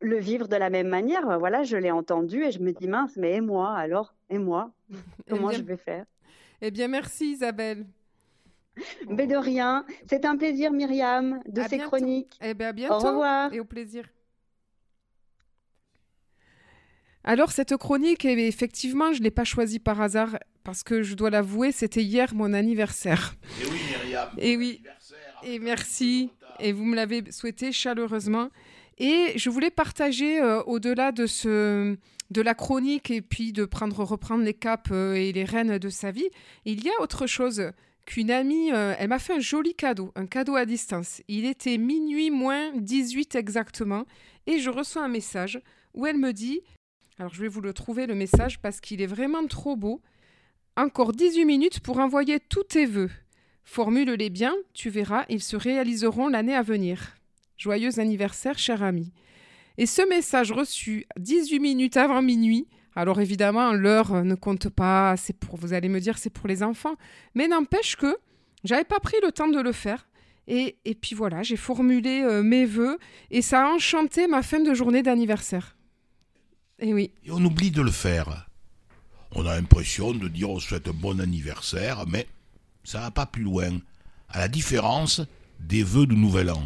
le 0.00 0.18
vivre 0.18 0.48
de 0.48 0.56
la 0.56 0.70
même 0.70 0.88
manière. 0.88 1.38
Voilà, 1.38 1.62
je 1.62 1.76
l'ai 1.76 1.90
entendu 1.90 2.42
et 2.42 2.50
je 2.50 2.58
me 2.58 2.72
dis 2.72 2.88
mince, 2.88 3.16
mais 3.16 3.34
et 3.34 3.40
moi 3.40 3.74
alors? 3.74 4.14
Et 4.30 4.38
moi? 4.38 4.72
Comment 5.28 5.50
je 5.50 5.62
vais 5.62 5.76
faire? 5.76 6.06
Eh 6.60 6.70
bien, 6.70 6.88
merci 6.88 7.32
Isabelle. 7.32 7.86
Mais 9.08 9.26
de 9.26 9.36
rien. 9.36 9.84
C'est 10.08 10.24
un 10.24 10.36
plaisir, 10.36 10.72
Myriam, 10.72 11.40
de 11.46 11.62
ces 11.68 11.78
chroniques. 11.78 12.38
Eh 12.42 12.54
bien, 12.54 12.68
à 12.68 12.72
bientôt. 12.72 12.94
Au 12.94 12.98
revoir. 12.98 13.52
Et 13.52 13.60
au 13.60 13.64
plaisir. 13.64 14.04
Alors, 17.22 17.52
cette 17.52 17.76
chronique, 17.76 18.24
eh 18.24 18.46
effectivement, 18.46 19.12
je 19.12 19.18
ne 19.18 19.24
l'ai 19.24 19.30
pas 19.30 19.44
choisie 19.44 19.78
par 19.78 20.00
hasard, 20.00 20.38
parce 20.62 20.82
que 20.82 21.02
je 21.02 21.14
dois 21.14 21.30
l'avouer, 21.30 21.72
c'était 21.72 22.02
hier 22.02 22.34
mon 22.34 22.52
anniversaire. 22.52 23.34
Et 23.62 23.66
oui, 23.66 23.80
Myriam. 23.88 24.28
Et 24.38 24.56
oui. 24.56 24.82
Et 25.42 25.58
merci. 25.58 26.30
Et 26.60 26.72
vous 26.72 26.84
me 26.84 26.94
l'avez 26.94 27.24
souhaité 27.32 27.72
chaleureusement. 27.72 28.50
Et 28.98 29.32
je 29.36 29.50
voulais 29.50 29.70
partager, 29.70 30.40
euh, 30.40 30.62
au-delà 30.64 31.12
de, 31.12 31.26
ce, 31.26 31.96
de 32.30 32.42
la 32.42 32.54
chronique 32.54 33.10
et 33.10 33.22
puis 33.22 33.52
de 33.52 33.64
prendre, 33.64 34.04
reprendre 34.04 34.44
les 34.44 34.54
caps 34.54 34.90
euh, 34.92 35.14
et 35.14 35.32
les 35.32 35.44
rênes 35.44 35.78
de 35.78 35.88
sa 35.88 36.10
vie, 36.10 36.28
il 36.64 36.84
y 36.84 36.90
a 36.90 37.00
autre 37.00 37.26
chose 37.26 37.72
qu'une 38.04 38.30
amie, 38.30 38.72
euh, 38.72 38.94
elle 38.98 39.08
m'a 39.08 39.18
fait 39.18 39.34
un 39.34 39.40
joli 39.40 39.74
cadeau, 39.74 40.12
un 40.14 40.26
cadeau 40.26 40.56
à 40.56 40.66
distance. 40.66 41.22
Il 41.28 41.44
était 41.44 41.78
minuit 41.78 42.30
moins 42.30 42.72
18 42.76 43.34
exactement, 43.34 44.04
et 44.46 44.58
je 44.58 44.70
reçois 44.70 45.04
un 45.04 45.08
message 45.08 45.60
où 45.94 46.06
elle 46.06 46.18
me 46.18 46.32
dit, 46.32 46.60
alors 47.18 47.32
je 47.32 47.40
vais 47.40 47.48
vous 47.48 47.60
le 47.60 47.72
trouver 47.72 48.06
le 48.06 48.14
message 48.14 48.60
parce 48.60 48.80
qu'il 48.80 49.00
est 49.00 49.06
vraiment 49.06 49.46
trop 49.46 49.76
beau, 49.76 50.00
encore 50.76 51.12
18 51.12 51.44
minutes 51.44 51.80
pour 51.80 51.98
envoyer 51.98 52.40
tous 52.40 52.64
tes 52.64 52.86
vœux. 52.86 53.10
Formule-les 53.64 54.30
bien, 54.30 54.54
tu 54.74 54.90
verras, 54.90 55.24
ils 55.28 55.42
se 55.42 55.56
réaliseront 55.56 56.28
l'année 56.28 56.54
à 56.54 56.62
venir. 56.62 57.16
Joyeux 57.56 57.98
anniversaire, 58.00 58.58
cher 58.58 58.82
ami. 58.82 59.12
Et 59.78 59.86
ce 59.86 60.02
message 60.08 60.52
reçu 60.52 61.06
18 61.18 61.60
minutes 61.60 61.96
avant 61.96 62.22
minuit, 62.22 62.68
alors 62.96 63.20
évidemment, 63.20 63.72
l'heure 63.72 64.24
ne 64.24 64.34
compte 64.34 64.68
pas, 64.68 65.16
c'est 65.16 65.36
pour, 65.36 65.56
vous 65.56 65.72
allez 65.72 65.88
me 65.88 66.00
dire, 66.00 66.18
c'est 66.18 66.30
pour 66.30 66.46
les 66.46 66.62
enfants. 66.62 66.94
Mais 67.34 67.48
n'empêche 67.48 67.96
que 67.96 68.16
j'avais 68.62 68.84
pas 68.84 69.00
pris 69.00 69.16
le 69.22 69.32
temps 69.32 69.48
de 69.48 69.60
le 69.60 69.72
faire. 69.72 70.06
Et, 70.46 70.76
et 70.84 70.94
puis 70.94 71.14
voilà, 71.14 71.42
j'ai 71.42 71.56
formulé 71.56 72.22
euh, 72.22 72.42
mes 72.42 72.66
vœux 72.66 72.98
et 73.30 73.42
ça 73.42 73.66
a 73.66 73.70
enchanté 73.70 74.26
ma 74.26 74.42
fin 74.42 74.60
de 74.60 74.74
journée 74.74 75.02
d'anniversaire. 75.02 75.76
Et 76.78 76.92
oui. 76.92 77.12
Et 77.24 77.30
on 77.30 77.42
oublie 77.44 77.70
de 77.70 77.82
le 77.82 77.90
faire. 77.90 78.48
On 79.32 79.46
a 79.46 79.56
l'impression 79.56 80.12
de 80.12 80.28
dire 80.28 80.50
on 80.50 80.60
souhaite 80.60 80.86
un 80.86 80.92
bon 80.92 81.18
anniversaire, 81.20 82.04
mais 82.06 82.26
ça 82.84 83.00
va 83.00 83.10
pas 83.10 83.26
plus 83.26 83.42
loin. 83.42 83.80
À 84.28 84.38
la 84.38 84.48
différence 84.48 85.22
des 85.60 85.82
vœux 85.82 86.06
de 86.06 86.14
Nouvel 86.14 86.50
An. 86.50 86.62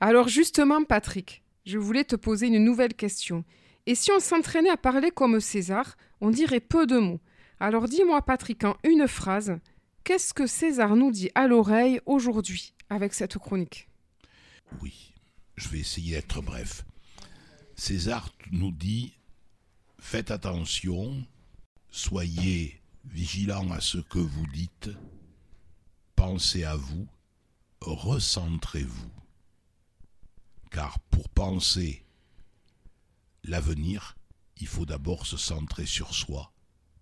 Alors 0.00 0.28
justement, 0.28 0.84
Patrick, 0.84 1.42
je 1.66 1.78
voulais 1.78 2.04
te 2.04 2.16
poser 2.16 2.46
une 2.46 2.64
nouvelle 2.64 2.94
question. 2.94 3.44
Et 3.86 3.94
si 3.94 4.12
on 4.12 4.20
s'entraînait 4.20 4.70
à 4.70 4.76
parler 4.76 5.10
comme 5.10 5.40
César, 5.40 5.96
on 6.20 6.30
dirait 6.30 6.60
peu 6.60 6.86
de 6.86 6.98
mots. 6.98 7.20
Alors 7.58 7.88
dis-moi, 7.88 8.22
Patrick, 8.22 8.64
une 8.84 9.08
phrase, 9.08 9.58
qu'est-ce 10.04 10.34
que 10.34 10.46
César 10.46 10.96
nous 10.96 11.10
dit 11.10 11.30
à 11.34 11.46
l'oreille 11.48 12.00
aujourd'hui 12.06 12.74
avec 12.90 13.14
cette 13.14 13.38
chronique? 13.38 13.88
Oui, 14.80 15.14
je 15.56 15.68
vais 15.68 15.80
essayer 15.80 16.14
d'être 16.14 16.40
bref. 16.42 16.84
César 17.76 18.32
nous 18.52 18.70
dit 18.70 19.14
Faites 19.98 20.30
attention, 20.30 21.24
soyez 21.90 22.80
vigilants 23.04 23.70
à 23.70 23.80
ce 23.80 23.98
que 23.98 24.18
vous 24.18 24.46
dites, 24.52 24.90
pensez 26.16 26.64
à 26.64 26.76
vous, 26.76 27.06
recentrez-vous. 27.80 29.10
Car 30.70 30.98
pour 31.10 31.28
penser 31.28 32.04
l'avenir, 33.44 34.16
il 34.60 34.66
faut 34.66 34.86
d'abord 34.86 35.26
se 35.26 35.36
centrer 35.36 35.86
sur 35.86 36.14
soi 36.14 36.52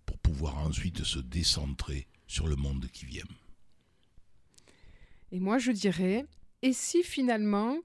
pour 0.05 0.17
pouvoir 0.17 0.57
ensuite 0.57 1.03
se 1.03 1.19
décentrer 1.19 2.07
sur 2.27 2.47
le 2.47 2.55
monde 2.55 2.87
qui 2.91 3.05
vient. 3.05 3.23
Et 5.31 5.39
moi, 5.39 5.57
je 5.57 5.71
dirais, 5.71 6.25
et 6.61 6.73
si 6.73 7.03
finalement 7.03 7.77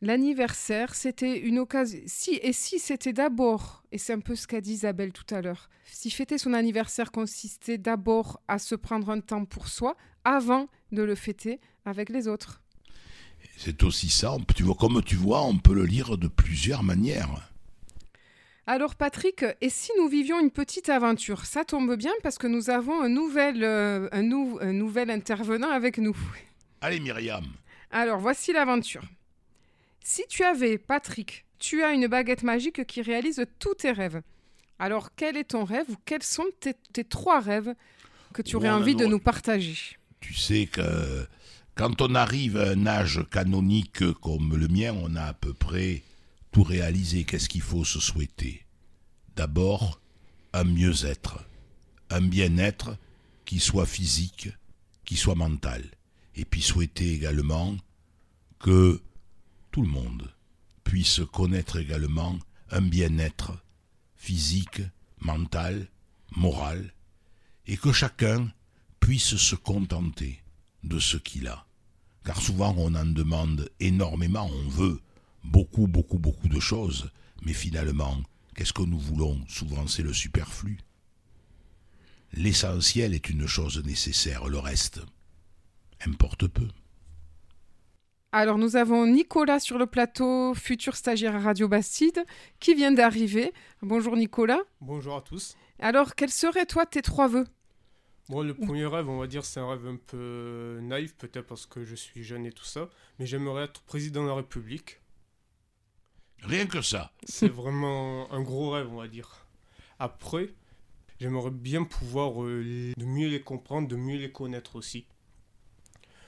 l'anniversaire, 0.00 0.94
c'était 0.94 1.38
une 1.38 1.58
occasion, 1.58 2.00
si 2.06 2.38
et 2.42 2.52
si 2.52 2.78
c'était 2.78 3.12
d'abord, 3.12 3.82
et 3.90 3.98
c'est 3.98 4.12
un 4.12 4.20
peu 4.20 4.36
ce 4.36 4.46
qu'a 4.46 4.60
dit 4.60 4.72
Isabelle 4.72 5.12
tout 5.12 5.34
à 5.34 5.42
l'heure, 5.42 5.68
si 5.84 6.10
fêter 6.10 6.38
son 6.38 6.52
anniversaire 6.54 7.10
consistait 7.10 7.78
d'abord 7.78 8.40
à 8.48 8.58
se 8.58 8.74
prendre 8.74 9.10
un 9.10 9.20
temps 9.20 9.44
pour 9.44 9.68
soi 9.68 9.96
avant 10.24 10.68
de 10.92 11.02
le 11.02 11.14
fêter 11.14 11.60
avec 11.84 12.10
les 12.10 12.28
autres. 12.28 12.62
C'est 13.56 13.82
aussi 13.82 14.08
ça, 14.08 14.36
tu 14.54 14.62
vois, 14.62 14.74
comme 14.74 15.02
tu 15.02 15.16
vois, 15.16 15.42
on 15.44 15.58
peut 15.58 15.74
le 15.74 15.84
lire 15.84 16.16
de 16.16 16.28
plusieurs 16.28 16.82
manières. 16.82 17.52
Alors 18.70 18.96
Patrick, 18.96 19.46
et 19.62 19.70
si 19.70 19.90
nous 19.96 20.08
vivions 20.08 20.38
une 20.38 20.50
petite 20.50 20.90
aventure? 20.90 21.46
Ça 21.46 21.64
tombe 21.64 21.96
bien 21.96 22.12
parce 22.22 22.36
que 22.36 22.46
nous 22.46 22.68
avons 22.68 23.00
un 23.00 23.08
nouvel, 23.08 23.64
euh, 23.64 24.10
un, 24.12 24.22
nouvel 24.22 25.08
intervenant 25.08 25.70
avec 25.70 25.96
nous. 25.96 26.14
Allez 26.82 27.00
Myriam. 27.00 27.46
Alors 27.90 28.18
voici 28.18 28.52
l'aventure. 28.52 29.04
Si 30.04 30.22
tu 30.28 30.44
avais, 30.44 30.76
Patrick, 30.76 31.46
tu 31.58 31.82
as 31.82 31.92
une 31.92 32.08
baguette 32.08 32.42
magique 32.42 32.84
qui 32.84 33.00
réalise 33.00 33.42
tous 33.58 33.72
tes 33.72 33.90
rêves. 33.90 34.20
Alors 34.78 35.14
quel 35.16 35.38
est 35.38 35.44
ton 35.44 35.64
rêve 35.64 35.86
ou 35.88 35.96
quels 36.04 36.22
sont 36.22 36.44
tes, 36.60 37.04
trois 37.04 37.40
rêves 37.40 37.74
que 38.34 38.42
tu 38.42 38.56
aurais 38.56 38.68
envie 38.68 38.94
de 38.94 39.06
nous 39.06 39.18
partager? 39.18 39.96
Tu 40.20 40.34
sais 40.34 40.66
que 40.66 41.26
quand 41.74 42.02
on 42.02 42.14
arrive 42.14 42.58
à 42.58 42.68
un 42.72 42.86
âge 42.86 43.24
canonique 43.30 44.04
comme 44.20 44.54
le 44.58 44.68
mien, 44.68 44.94
on 45.02 45.16
a 45.16 45.22
à 45.22 45.32
peu 45.32 45.54
près 45.54 46.02
tout 46.50 46.62
réaliser, 46.62 47.24
qu'est-ce 47.24 47.48
qu'il 47.48 47.62
faut 47.62 47.84
se 47.84 48.00
souhaiter 48.00 48.64
D'abord, 49.36 50.00
un 50.52 50.64
mieux-être, 50.64 51.44
un 52.10 52.20
bien-être 52.20 52.96
qui 53.44 53.60
soit 53.60 53.86
physique, 53.86 54.48
qui 55.04 55.16
soit 55.16 55.34
mental. 55.34 55.84
Et 56.34 56.44
puis 56.44 56.62
souhaiter 56.62 57.12
également 57.12 57.76
que 58.58 59.00
tout 59.70 59.82
le 59.82 59.88
monde 59.88 60.32
puisse 60.84 61.20
connaître 61.32 61.76
également 61.78 62.38
un 62.70 62.80
bien-être 62.80 63.52
physique, 64.16 64.82
mentale, 65.20 65.88
morale, 66.36 66.92
et 67.66 67.76
que 67.76 67.92
chacun 67.92 68.52
puisse 69.00 69.36
se 69.36 69.54
contenter 69.54 70.42
de 70.84 70.98
ce 70.98 71.16
qu'il 71.16 71.48
a. 71.48 71.66
Car 72.24 72.40
souvent 72.40 72.74
on 72.76 72.94
en 72.94 73.06
demande 73.06 73.70
énormément, 73.80 74.50
on 74.52 74.68
veut 74.68 75.00
beaucoup, 75.44 75.86
beaucoup, 75.86 76.18
beaucoup 76.18 76.48
de 76.48 76.60
choses, 76.60 77.10
mais 77.42 77.52
finalement, 77.52 78.16
qu'est-ce 78.54 78.72
que 78.72 78.82
nous 78.82 78.98
voulons 78.98 79.40
Souvent 79.48 79.86
c'est 79.86 80.02
le 80.02 80.12
superflu. 80.12 80.78
L'essentiel 82.32 83.14
est 83.14 83.30
une 83.30 83.46
chose 83.46 83.82
nécessaire, 83.84 84.48
le 84.48 84.58
reste 84.58 85.00
importe 86.06 86.46
peu. 86.46 86.68
Alors 88.30 88.58
nous 88.58 88.76
avons 88.76 89.06
Nicolas 89.06 89.58
sur 89.58 89.78
le 89.78 89.86
plateau, 89.86 90.52
futur 90.54 90.94
stagiaire 90.94 91.34
à 91.34 91.40
Radio 91.40 91.66
Bastide, 91.66 92.24
qui 92.60 92.74
vient 92.74 92.92
d'arriver. 92.92 93.52
Bonjour 93.80 94.16
Nicolas. 94.16 94.60
Bonjour 94.80 95.16
à 95.16 95.22
tous. 95.22 95.56
Alors 95.78 96.14
quels 96.14 96.30
seraient 96.30 96.66
toi 96.66 96.84
tes 96.84 97.02
trois 97.02 97.28
vœux? 97.28 97.46
Bon, 98.28 98.42
le 98.42 98.52
premier 98.52 98.84
rêve, 98.84 99.08
on 99.08 99.18
va 99.18 99.26
dire, 99.26 99.42
c'est 99.42 99.58
un 99.58 99.70
rêve 99.70 99.86
un 99.86 99.96
peu 99.96 100.80
naïf, 100.82 101.16
peut-être 101.16 101.46
parce 101.46 101.64
que 101.64 101.82
je 101.84 101.94
suis 101.94 102.22
jeune 102.22 102.44
et 102.44 102.52
tout 102.52 102.64
ça, 102.64 102.90
mais 103.18 103.24
j'aimerais 103.24 103.64
être 103.64 103.80
président 103.80 104.22
de 104.22 104.28
la 104.28 104.34
République. 104.34 105.00
Rien 106.42 106.66
que 106.66 106.82
ça. 106.82 107.12
C'est 107.24 107.48
vraiment 107.48 108.30
un 108.32 108.40
gros 108.40 108.70
rêve, 108.70 108.88
on 108.90 108.96
va 108.96 109.08
dire. 109.08 109.46
Après, 109.98 110.50
j'aimerais 111.20 111.50
bien 111.50 111.84
pouvoir 111.84 112.42
euh, 112.42 112.92
de 112.96 113.04
mieux 113.04 113.28
les 113.28 113.40
comprendre, 113.40 113.88
de 113.88 113.96
mieux 113.96 114.18
les 114.18 114.30
connaître 114.30 114.76
aussi. 114.76 115.06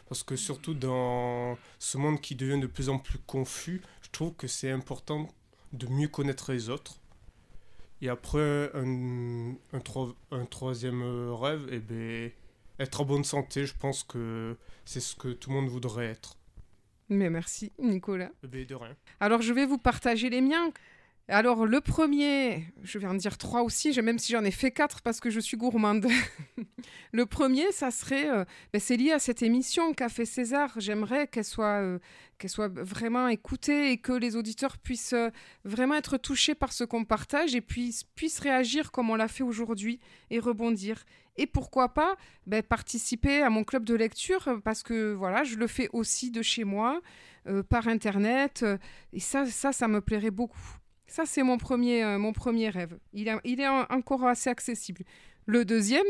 Parce 0.09 0.25
que 0.25 0.35
surtout 0.35 0.75
dans 0.75 1.57
ce 1.79 1.97
monde 1.97 2.21
qui 2.21 2.35
devient 2.35 2.61
de 2.61 2.67
plus 2.67 2.89
en 2.89 2.99
plus 2.99 3.19
confus, 3.19 3.81
je 4.03 4.09
trouve 4.11 4.35
que 4.35 4.49
c'est 4.49 4.71
important 4.71 5.29
de 5.73 5.87
mieux 5.87 6.09
connaître 6.09 6.53
les 6.53 6.69
autres. 6.69 6.99
Et 8.03 8.09
après, 8.09 8.73
un, 8.75 9.55
troisième 10.51 11.33
rêve, 11.33 11.69
eh 11.71 11.79
ben, 11.79 12.33
être 12.81 13.03
en 13.03 13.05
bonne 13.05 13.25
santé, 13.25 13.67
je 13.67 13.75
pense 13.79 14.03
que 14.03 14.57
c'est 14.85 15.01
ce 15.01 15.15
que 15.15 15.29
tout 15.29 15.51
le 15.51 15.57
monde 15.57 15.69
voudrait 15.69 16.07
être. 16.07 16.37
Mais 17.11 17.29
merci, 17.29 17.73
Nicolas. 17.79 18.31
De 18.45 18.75
rien. 18.75 18.97
Alors, 19.19 19.43
je 19.43 19.53
vais 19.53 19.67
vous 19.67 19.79
partager 19.79 20.31
les 20.31 20.41
miens. 20.41 20.73
Alors, 21.33 21.65
le 21.65 21.81
premier, 21.81 22.65
je 22.83 22.99
vais 22.99 23.07
en 23.07 23.15
dire 23.15 23.39
trois 23.39 23.63
aussi, 23.63 23.97
même 24.03 24.19
si 24.19 24.33
j'en 24.33 24.43
ai 24.43 24.51
fait 24.51 24.73
quatre 24.73 25.01
parce 25.01 25.21
que 25.21 25.31
je 25.31 25.39
suis 25.39 25.57
gourmande. 25.57 26.09
le 27.13 27.25
premier, 27.25 27.71
ça 27.71 27.93
serait, 27.93 28.29
euh, 28.29 28.45
ben, 28.73 28.81
c'est 28.81 28.97
lié 28.97 29.13
à 29.13 29.21
cette 29.21 29.41
émission 29.41 29.95
qu'a 29.95 30.09
fait 30.09 30.25
César. 30.25 30.73
J'aimerais 30.79 31.29
qu'elle 31.29 31.45
soit, 31.45 31.83
euh, 31.83 32.01
soit 32.47 32.67
vraiment 32.67 33.29
écoutée 33.29 33.93
et 33.93 33.99
que 33.99 34.11
les 34.11 34.35
auditeurs 34.35 34.77
puissent 34.77 35.13
euh, 35.13 35.31
vraiment 35.65 35.95
être 35.95 36.17
touchés 36.17 36.57
par 36.57 36.73
ce 36.73 36.83
qu'on 36.83 37.05
partage 37.05 37.55
et 37.55 37.61
puissent, 37.61 38.03
puissent 38.17 38.41
réagir 38.41 38.91
comme 38.91 39.09
on 39.09 39.15
l'a 39.15 39.29
fait 39.29 39.45
aujourd'hui 39.45 40.01
et 40.31 40.41
rebondir. 40.41 41.05
Et 41.37 41.47
pourquoi 41.47 41.95
pas 41.95 42.17
ben, 42.49 42.61
participer 42.61 43.41
à 43.41 43.51
mon 43.51 43.63
club 43.63 43.85
de 43.85 43.95
lecture 43.95 44.61
parce 44.65 44.83
que 44.83 45.13
voilà, 45.13 45.45
je 45.45 45.55
le 45.55 45.69
fais 45.69 45.89
aussi 45.93 46.33
de 46.33 46.43
chez 46.43 46.65
moi, 46.65 47.01
par 47.69 47.87
Internet. 47.87 48.65
et 49.13 49.21
ça, 49.21 49.47
ça, 49.47 49.73
ça 49.73 49.89
me 49.89 50.01
plairait 50.01 50.33
beaucoup. 50.33 50.81
Ça, 51.11 51.27
c'est 51.27 51.43
mon 51.43 51.59
premier, 51.59 52.05
euh, 52.05 52.19
mon 52.19 52.33
premier 52.33 52.69
rêve. 52.69 52.97
Il, 53.13 53.37
il 53.43 53.61
est 53.61 53.69
encore 53.69 54.25
assez 54.25 54.49
accessible. 54.49 55.03
Le 55.45 55.65
deuxième, 55.65 56.07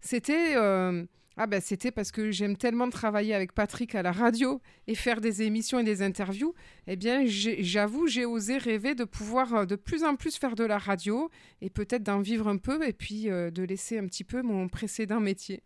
c'était 0.00 0.56
euh, 0.56 1.04
ah 1.36 1.46
ben, 1.46 1.60
c'était 1.60 1.90
parce 1.90 2.10
que 2.10 2.30
j'aime 2.30 2.56
tellement 2.56 2.88
travailler 2.88 3.34
avec 3.34 3.52
Patrick 3.52 3.94
à 3.94 4.02
la 4.02 4.10
radio 4.10 4.62
et 4.86 4.94
faire 4.94 5.20
des 5.20 5.42
émissions 5.42 5.80
et 5.80 5.84
des 5.84 6.00
interviews. 6.00 6.54
Eh 6.86 6.96
bien, 6.96 7.24
j'avoue, 7.26 8.06
j'ai 8.06 8.24
osé 8.24 8.56
rêver 8.56 8.94
de 8.94 9.04
pouvoir 9.04 9.54
euh, 9.54 9.64
de 9.66 9.76
plus 9.76 10.02
en 10.02 10.16
plus 10.16 10.38
faire 10.38 10.54
de 10.54 10.64
la 10.64 10.78
radio 10.78 11.30
et 11.60 11.68
peut-être 11.68 12.02
d'en 12.02 12.20
vivre 12.20 12.48
un 12.48 12.56
peu 12.56 12.88
et 12.88 12.94
puis 12.94 13.24
de 13.24 13.62
laisser 13.62 13.98
un 13.98 14.06
petit 14.06 14.24
peu 14.24 14.40
mon 14.40 14.66
précédent 14.68 15.20
métier. 15.20 15.62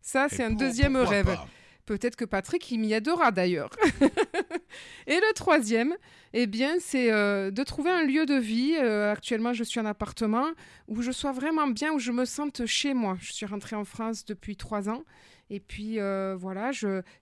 Ça, 0.00 0.28
c'est 0.30 0.42
un 0.42 0.52
deuxième 0.52 0.96
rêve. 0.96 1.36
Peut-être 1.84 2.16
que 2.16 2.24
Patrick, 2.24 2.70
il 2.70 2.78
m'y 2.78 2.92
aidera 2.92 3.30
d'ailleurs. 3.30 3.70
et 5.06 5.16
le 5.16 5.32
troisième, 5.34 5.94
eh 6.32 6.46
bien, 6.46 6.76
c'est 6.80 7.12
euh, 7.12 7.50
de 7.50 7.62
trouver 7.62 7.90
un 7.90 8.04
lieu 8.04 8.26
de 8.26 8.34
vie. 8.34 8.74
Euh, 8.78 9.12
actuellement, 9.12 9.52
je 9.52 9.64
suis 9.64 9.80
en 9.80 9.86
appartement 9.86 10.46
où 10.88 11.02
je 11.02 11.10
sois 11.10 11.32
vraiment 11.32 11.66
bien, 11.66 11.92
où 11.92 11.98
je 11.98 12.12
me 12.12 12.24
sente 12.24 12.66
chez 12.66 12.94
moi. 12.94 13.16
Je 13.20 13.32
suis 13.32 13.46
rentrée 13.46 13.76
en 13.76 13.84
France 13.84 14.24
depuis 14.24 14.56
trois 14.56 14.88
ans. 14.88 15.02
Et 15.50 15.60
puis, 15.60 16.00
euh, 16.00 16.36
voilà, 16.38 16.70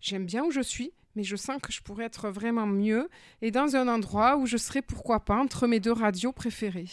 j'aime 0.00 0.26
bien 0.26 0.44
où 0.44 0.50
je 0.50 0.60
suis 0.60 0.92
mais 1.16 1.24
je 1.24 1.34
sens 1.34 1.60
que 1.60 1.72
je 1.72 1.82
pourrais 1.82 2.04
être 2.04 2.30
vraiment 2.30 2.66
mieux 2.66 3.08
et 3.42 3.50
dans 3.50 3.74
un 3.74 3.88
endroit 3.88 4.36
où 4.36 4.46
je 4.46 4.56
serais, 4.56 4.80
pourquoi 4.80 5.20
pas, 5.20 5.36
entre 5.36 5.66
mes 5.66 5.80
deux 5.80 5.92
radios 5.92 6.30
préférées. 6.30 6.88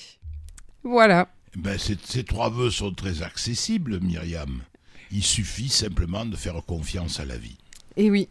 Voilà. 0.84 1.30
Eh 1.56 1.60
ben, 1.60 1.78
ces 1.78 2.23
trois 2.23 2.50
vœux 2.50 2.71
sont 2.71 2.93
très 2.93 3.21
accessibles, 3.21 4.00
Myriam. 4.00 4.63
Il 5.12 5.23
suffit 5.23 5.69
simplement 5.69 6.26
de 6.26 6.36
faire 6.36 6.62
confiance 6.65 7.19
à 7.19 7.26
la 7.26 7.38
vie. 7.38 7.58
Et 7.95 8.12
oui. 8.12 8.28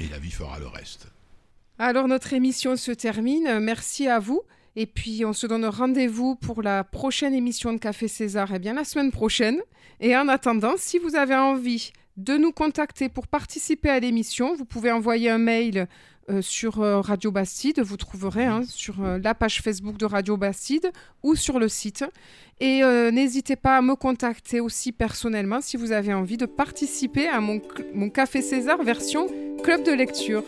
Et 0.00 0.08
la 0.08 0.18
vie 0.18 0.30
fera 0.30 0.58
le 0.58 0.66
reste. 0.66 1.08
Alors 1.78 2.06
notre 2.06 2.32
émission 2.32 2.76
se 2.76 2.92
termine. 2.92 3.58
Merci 3.58 4.06
à 4.06 4.18
vous. 4.18 4.42
Et 4.76 4.86
puis 4.86 5.24
on 5.24 5.32
se 5.32 5.46
donne 5.46 5.64
rendez-vous 5.66 6.36
pour 6.36 6.62
la 6.62 6.84
prochaine 6.84 7.34
émission 7.34 7.72
de 7.72 7.78
Café 7.78 8.08
César, 8.08 8.52
eh 8.54 8.58
bien 8.58 8.74
la 8.74 8.84
semaine 8.84 9.10
prochaine. 9.10 9.60
Et 10.00 10.16
en 10.16 10.28
attendant, 10.28 10.74
si 10.76 10.98
vous 10.98 11.14
avez 11.16 11.36
envie 11.36 11.92
de 12.16 12.36
nous 12.36 12.52
contacter 12.52 13.08
pour 13.08 13.26
participer 13.26 13.90
à 13.90 13.98
l'émission, 14.00 14.54
vous 14.54 14.64
pouvez 14.64 14.92
envoyer 14.92 15.30
un 15.30 15.38
mail 15.38 15.88
euh, 16.30 16.42
sur 16.42 16.80
euh, 16.80 17.00
Radio 17.00 17.30
Bastide. 17.30 17.80
Vous 17.80 17.96
trouverez 17.96 18.44
hein, 18.44 18.62
sur 18.66 19.04
euh, 19.04 19.18
la 19.22 19.34
page 19.34 19.60
Facebook 19.60 19.96
de 19.96 20.06
Radio 20.06 20.36
Bastide 20.36 20.90
ou 21.22 21.34
sur 21.34 21.58
le 21.58 21.68
site. 21.68 22.04
Et 22.60 22.82
n'hésitez 23.10 23.56
pas 23.56 23.78
à 23.78 23.82
me 23.82 23.96
contacter 23.96 24.60
aussi 24.60 24.92
personnellement 24.92 25.60
si 25.60 25.76
vous 25.76 25.90
avez 25.90 26.14
envie 26.14 26.36
de 26.36 26.46
participer 26.46 27.26
à 27.26 27.40
mon 27.40 27.58
Café 28.10 28.42
César 28.42 28.80
version 28.84 29.26
club 29.64 29.82
de 29.82 29.90
lecture. 29.90 30.44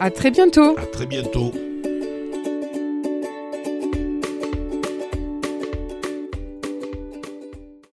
À 0.00 0.10
très 0.10 0.30
bientôt. 0.30 0.78
À 0.78 0.86
très 0.86 1.04
bientôt. 1.04 1.52